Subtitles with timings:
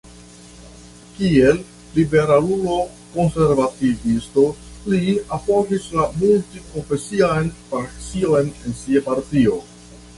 [1.17, 1.57] Kiel
[1.97, 4.45] liberalulo-konservativisto
[4.95, 5.01] li
[5.39, 9.61] apogis la multi-konfesian frakcion en sia partio.